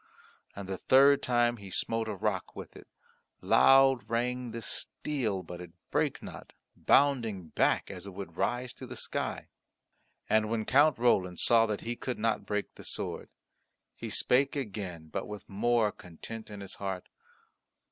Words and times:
And 0.55 0.67
the 0.67 0.79
third 0.79 1.21
time 1.21 1.57
he 1.57 1.69
smote 1.69 2.07
a 2.07 2.15
rock 2.15 2.55
with 2.55 2.75
it. 2.75 2.87
Loud 3.39 4.09
rang 4.09 4.49
the 4.49 4.63
steel, 4.63 5.43
but 5.43 5.61
it 5.61 5.73
brake 5.91 6.23
not, 6.23 6.53
bounding 6.75 7.49
back 7.49 7.91
as 7.91 8.05
though 8.05 8.09
it 8.09 8.15
would 8.15 8.35
rise 8.35 8.73
to 8.73 8.87
the 8.87 8.95
sky. 8.95 9.49
And 10.27 10.49
when 10.49 10.65
Count 10.65 10.97
Roland 10.97 11.37
saw 11.37 11.67
that 11.67 11.81
he 11.81 11.95
could 11.95 12.17
not 12.17 12.47
break 12.47 12.73
the 12.73 12.83
sword, 12.83 13.29
he 13.93 14.09
spake 14.09 14.55
again 14.55 15.09
but 15.09 15.27
with 15.27 15.47
more 15.47 15.91
content 15.91 16.49
in 16.49 16.61
his 16.61 16.73
heart. 16.81 17.07